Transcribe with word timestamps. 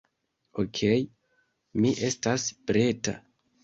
Okej, 0.63 1.05
mi 1.79 1.95
estas 2.11 2.51
preta 2.69 3.19